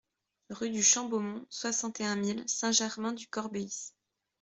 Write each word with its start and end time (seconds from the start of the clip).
Rue 0.49 0.71
du 0.71 0.81
Champ 0.81 1.07
Beaumont, 1.07 1.45
soixante 1.51 1.99
et 2.01 2.05
un 2.05 2.15
mille 2.15 2.43
Saint-Germain-du-Corbéis 2.47 3.93